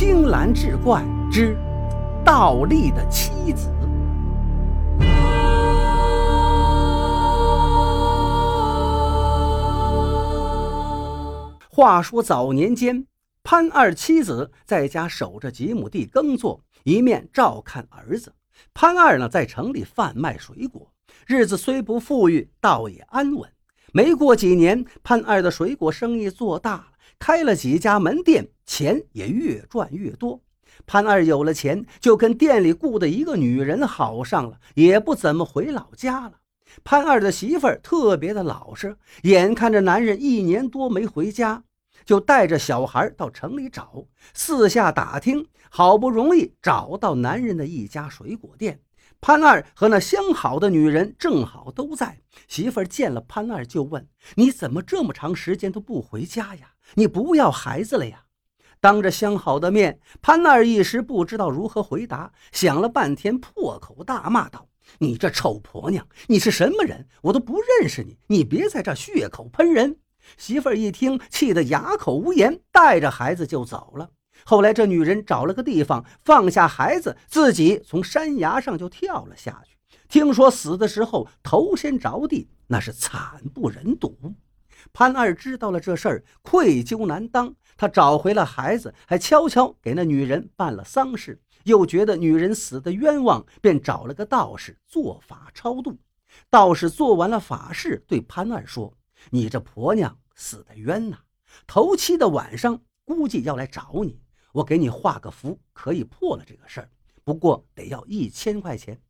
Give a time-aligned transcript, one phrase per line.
[0.00, 1.58] 青蓝志怪之
[2.24, 3.68] 倒立的妻子。
[11.68, 13.04] 话说早年间，
[13.42, 18.32] 潘二妻子在家守着几亩地耕作，一面照看儿子。
[18.72, 20.92] 潘二呢，在城里贩卖水果，
[21.26, 23.50] 日子虽不富裕，倒也安稳。
[23.92, 26.86] 没过几年，潘二的水果生意做大了，
[27.18, 30.40] 开了几家门店，钱也越赚越多。
[30.86, 36.32] 潘二有了钱，就跟店里雇的一个女人好上了，也不怎么回老家了。
[36.84, 41.64] 潘二的媳妇儿特别的老实，眼看着男人一年多没回家。
[42.04, 48.80] 就带着小孩到城里找，四下打听，好不容易找到男人的一家水果店。
[49.20, 52.20] 潘二和那相好的女人正好都在。
[52.46, 56.74] 媳妇儿见了潘二，就问：“你怎么这么长时间都不回家呀？
[56.94, 58.24] 你不要孩子了呀？”
[58.80, 67.08] 当着相好的面，潘二一时不知道如何回答，想了半天，破口大骂道：“你这臭婆娘，你是什么人？
[67.22, 68.18] 我都不认识你！
[68.28, 69.98] 你别在这血口喷人！”
[70.38, 74.10] 媳妇儿一听，气得哑口无言，带着孩子就走了。
[74.44, 79.76] 后来，这女人找了个地方放下孩子，自己从山崖上就跳了下去。
[80.08, 84.16] 听说死的时候头先着地，那是惨不忍睹。
[84.92, 87.54] 潘二知道了这事儿，愧疚难当。
[87.76, 91.40] 他找回了孩子，还悄悄给那女人办了丧事。
[91.64, 95.98] 又觉得女人死的冤枉，便找了个道士做法超度。
[96.48, 98.94] 道士做完了法事，对潘二说。
[99.30, 101.18] 你这婆娘死的冤呐！
[101.66, 104.20] 头七的晚上估计要来找你，
[104.58, 106.90] 我给你画个符，可以破了这个事儿，
[107.22, 109.00] 不过得要一千块钱。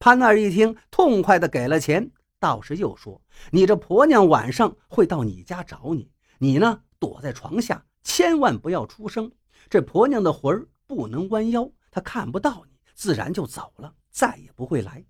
[0.00, 2.10] 潘二一听，痛快的给了钱。
[2.40, 9.30] 道士又说：“你这婆娘晚上会到你家找你，你呢躲在床下，千万不要出声。
[9.70, 15.04] 这婆娘的魂儿不能弯腰，她看不到你，自然就走了，再也不会来。”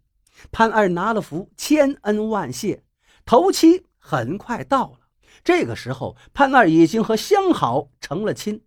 [0.52, 2.84] 潘二拿了符，千恩万谢。
[3.24, 3.86] 头七。
[4.04, 4.98] 很快到了，
[5.44, 8.60] 这个时候潘二已经和相好成了亲。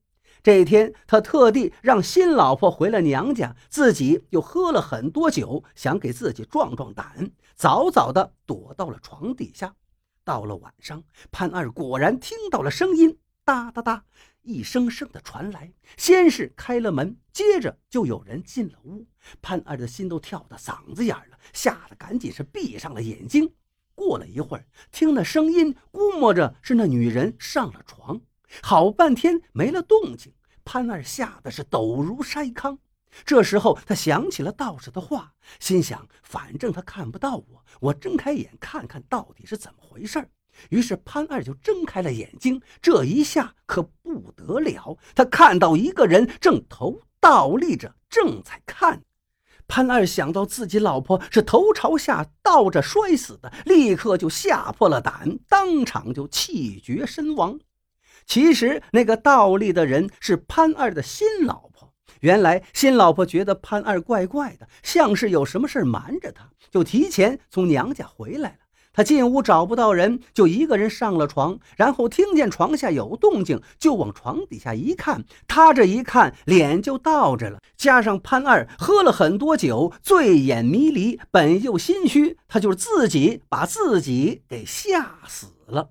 [0.46, 9.74] 这天，他特地让新老婆回了娘家，自己又喝了很多酒，想给自己壮壮胆，早早的躲到了床底下。
[10.24, 14.06] 到了晚上，潘二果然听到了声音，哒哒哒，
[14.44, 15.74] 一声声的传来。
[15.98, 19.08] 先是开了门，接着就有人进了屋。
[19.42, 23.52] 潘二的心都跳到嗓子眼了，吓得赶紧是闭上了眼睛。
[23.96, 28.22] 过了一会儿，听那声音，估摸着是那女人上了床。
[28.62, 30.34] 好半天没了动静，
[30.64, 32.78] 潘二吓得是抖如筛糠。
[33.24, 40.28] 这时候他想起了道士的话，心想：反正他看不到我，我睁开眼看看到底是怎么回事
[40.70, 42.62] 于是潘二就睁开了眼睛。
[42.82, 49.02] 这一下可不得了，他看到一个人正头倒立着，正在看。
[49.68, 57.60] 潘二想到自己老婆是头朝下倒着摔死的，立刻就吓破了胆，当场就气绝身亡。
[58.26, 61.94] 其实那个倒立的人是潘二的新老婆。
[62.22, 68.56] 原来新老婆觉得潘二怪怪的，像是有什么事瞒着他，就提前从娘家回来了。
[68.94, 75.26] 他进屋找不到人，就一个人上了床，然后听见床下有动静，就往床底下一看。
[75.50, 77.60] 他这一看，脸就倒着了。
[77.76, 85.90] 加上潘二喝了很多酒，醉眼迷离，本又心虚，他就自己把自己给吓死了。